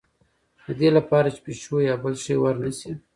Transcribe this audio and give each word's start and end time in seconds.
د 0.65 0.67
دې 0.79 0.89
لپاره 0.97 1.27
چې 1.35 1.39
پیشو 1.45 1.75
یا 1.89 1.95
بل 2.03 2.13
شی 2.23 2.35
ور 2.41 2.55
نه 2.63 2.71
شي. 2.79 2.91